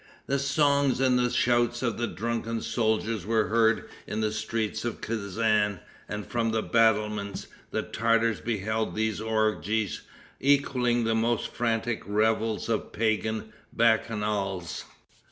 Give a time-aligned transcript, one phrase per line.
[0.25, 4.99] The songs and the shouts of the drunken soldiers were heard in the streets of
[4.99, 10.01] Kezan, and, from the battlements, the Tartars beheld these orgies,
[10.39, 14.85] equaling the most frantic revels of pagan bacchanals.